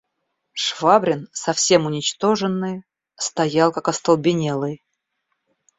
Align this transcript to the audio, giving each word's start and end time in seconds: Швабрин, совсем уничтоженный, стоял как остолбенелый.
Швабрин, 0.53 1.29
совсем 1.31 1.85
уничтоженный, 1.85 2.83
стоял 3.13 3.71
как 3.71 3.87
остолбенелый. 3.87 4.81